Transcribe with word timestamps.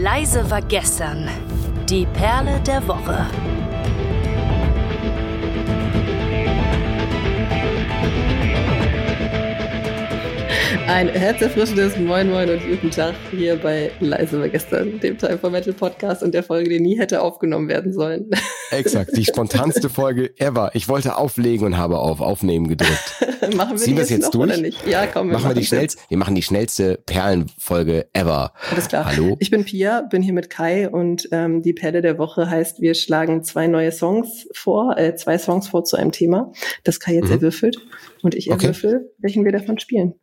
Leise 0.00 0.50
war 0.50 0.60
gestern. 0.60 1.28
Die 1.88 2.04
Perle 2.06 2.60
der 2.60 2.86
Woche. 2.88 3.26
Ein 10.86 11.08
herzerfrischendes 11.08 11.96
Moin 11.98 12.28
Moin 12.30 12.48
und 12.50 12.60
guten 12.68 12.90
Tag 12.90 13.14
hier 13.30 13.56
bei 13.56 13.90
Leise 14.00 14.38
war 14.38 14.48
gestern, 14.48 15.00
dem 15.00 15.16
Time 15.18 15.38
for 15.38 15.50
Metal 15.50 15.72
Podcast 15.72 16.22
und 16.22 16.32
der 16.34 16.42
Folge, 16.42 16.68
die 16.68 16.78
nie 16.78 16.98
hätte 16.98 17.22
aufgenommen 17.22 17.68
werden 17.68 17.92
sollen. 17.92 18.30
Exakt, 18.70 19.16
die 19.16 19.24
spontanste 19.24 19.88
Folge 19.88 20.38
ever. 20.38 20.70
Ich 20.74 20.86
wollte 20.88 21.16
auflegen 21.16 21.66
und 21.66 21.78
habe 21.78 21.98
auf 21.98 22.20
Aufnehmen 22.20 22.68
gedrückt. 22.68 23.14
machen 23.56 23.70
wir 23.72 23.76
Ziehen 23.78 23.96
wir 23.96 24.02
es 24.04 24.10
jetzt 24.10 24.24
noch 24.24 24.30
durch? 24.30 24.50
oder 24.52 24.60
nicht? 24.60 24.86
Ja, 24.86 25.06
komm, 25.06 25.28
machen 25.30 25.48
wir 25.50 25.54
die 25.54 25.64
schnellste, 25.64 26.00
wir 26.08 26.18
machen 26.18 26.34
die 26.34 26.42
schnellste 26.42 26.98
Perlenfolge 27.06 28.06
ever. 28.12 28.52
Alles 28.70 28.86
klar. 28.88 29.06
Hallo? 29.06 29.36
Ich 29.40 29.50
bin 29.50 29.64
Pia, 29.64 30.02
bin 30.02 30.22
hier 30.22 30.34
mit 30.34 30.50
Kai 30.50 30.88
und 30.90 31.28
ähm, 31.32 31.62
die 31.62 31.72
Perle 31.72 32.02
der 32.02 32.18
Woche 32.18 32.48
heißt, 32.50 32.80
wir 32.82 32.94
schlagen 32.94 33.42
zwei 33.42 33.66
neue 33.68 33.90
Songs 33.90 34.46
vor, 34.52 34.96
äh, 34.98 35.16
zwei 35.16 35.38
Songs 35.38 35.66
vor 35.66 35.84
zu 35.84 35.96
einem 35.96 36.12
Thema, 36.12 36.52
das 36.84 37.00
Kai 37.00 37.14
jetzt 37.14 37.26
Mhm. 37.28 37.32
erwürfelt 37.32 37.78
und 38.22 38.34
ich 38.34 38.50
Okay. 38.52 38.66
erwürfel, 38.66 39.10
welchen 39.18 39.44
wir 39.46 39.52
davon 39.52 39.78
spielen. 39.78 40.14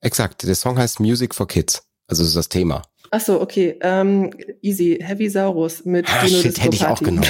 Exakt, 0.00 0.42
der 0.42 0.54
Song 0.54 0.78
heißt 0.78 1.00
Music 1.00 1.34
for 1.34 1.48
Kids. 1.48 1.82
Also 2.08 2.22
das 2.22 2.28
ist 2.28 2.36
das 2.36 2.48
Thema. 2.48 2.82
Ach 3.10 3.20
so, 3.20 3.40
okay. 3.40 3.78
Ähm, 3.82 4.30
easy. 4.62 4.98
Heavy 5.00 5.28
Saurus 5.28 5.84
mit 5.84 6.08
Ah, 6.08 6.24
Dino 6.24 6.40
shit, 6.40 6.62
hätte 6.62 6.76
ich 6.76 6.84
auch 6.86 6.98
genommen. 7.00 7.26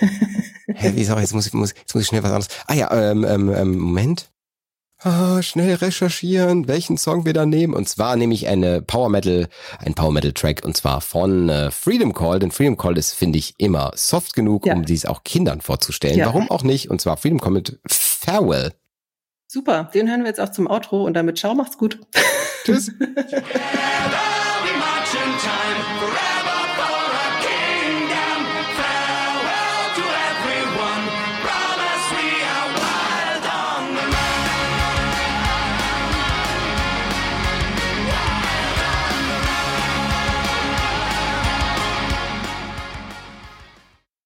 Wie 0.94 1.04
soll, 1.04 1.20
jetzt 1.20 1.34
muss 1.34 1.46
ich, 1.46 1.52
muss, 1.52 1.74
jetzt 1.76 1.94
muss 1.94 2.02
ich 2.02 2.08
schnell 2.08 2.22
was 2.22 2.30
anderes. 2.32 2.48
Ah 2.66 2.74
ja, 2.74 3.10
ähm, 3.10 3.24
ähm, 3.24 3.52
ähm, 3.54 3.78
Moment. 3.78 4.30
Ah, 5.00 5.42
schnell 5.42 5.74
recherchieren, 5.76 6.66
welchen 6.66 6.98
Song 6.98 7.24
wir 7.24 7.32
da 7.32 7.46
nehmen. 7.46 7.72
Und 7.74 7.88
zwar 7.88 8.16
nehme 8.16 8.34
ich 8.34 8.48
eine 8.48 8.82
Power 8.82 9.08
Metal, 9.10 9.48
ein 9.78 9.94
Power 9.94 10.10
Metal 10.12 10.32
Track 10.32 10.64
und 10.64 10.76
zwar 10.76 11.00
von 11.00 11.48
äh, 11.48 11.70
Freedom 11.70 12.12
Call. 12.12 12.38
Denn 12.40 12.50
Freedom 12.50 12.76
Call 12.76 12.98
ist, 12.98 13.12
finde 13.14 13.38
ich, 13.38 13.54
immer 13.58 13.92
soft 13.94 14.34
genug, 14.34 14.66
Ja. 14.66 14.74
um 14.74 14.84
dies 14.84 15.06
auch 15.06 15.22
Kindern 15.24 15.60
vorzustellen. 15.60 16.18
Ja. 16.18 16.26
Warum 16.26 16.50
auch 16.50 16.64
nicht? 16.64 16.90
Und 16.90 17.00
zwar 17.00 17.16
Freedom 17.16 17.40
Call 17.40 17.52
mit 17.52 17.78
Farewell. 17.86 18.72
Super, 19.50 19.90
den 19.94 20.10
hören 20.10 20.20
wir 20.20 20.28
jetzt 20.28 20.40
auch 20.40 20.50
zum 20.50 20.66
Outro 20.66 21.04
und 21.04 21.14
damit 21.14 21.38
ciao, 21.38 21.54
macht's 21.54 21.78
gut. 21.78 21.98
Tschüss. 22.64 22.92